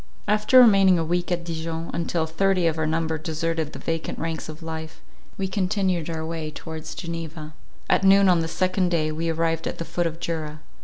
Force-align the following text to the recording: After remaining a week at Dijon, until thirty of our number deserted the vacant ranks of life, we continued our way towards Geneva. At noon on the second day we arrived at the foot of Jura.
After 0.27 0.59
remaining 0.59 0.97
a 0.97 1.05
week 1.05 1.31
at 1.31 1.43
Dijon, 1.43 1.91
until 1.93 2.25
thirty 2.25 2.65
of 2.65 2.79
our 2.79 2.87
number 2.87 3.19
deserted 3.19 3.71
the 3.71 3.77
vacant 3.77 4.17
ranks 4.17 4.49
of 4.49 4.63
life, 4.63 4.99
we 5.37 5.47
continued 5.47 6.09
our 6.09 6.25
way 6.25 6.49
towards 6.49 6.95
Geneva. 6.95 7.53
At 7.87 8.03
noon 8.03 8.27
on 8.27 8.39
the 8.39 8.47
second 8.47 8.89
day 8.89 9.11
we 9.11 9.29
arrived 9.29 9.67
at 9.67 9.77
the 9.77 9.85
foot 9.85 10.07
of 10.07 10.19
Jura. 10.19 10.61